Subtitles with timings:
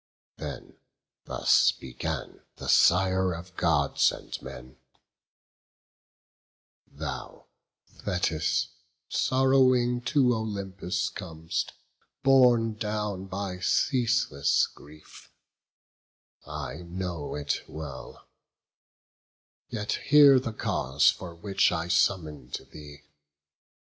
[0.37, 0.77] Then
[1.25, 4.77] thus began the sire of Gods and men:
[6.87, 7.45] "Thou,
[7.85, 8.69] Thetis,
[9.09, 11.73] sorrowing to Olympus com'st,
[12.23, 15.31] Borne down by ceaseless grief;
[16.47, 18.25] I know it well;
[19.69, 23.03] Yet hear the cause for which I summon'd thee.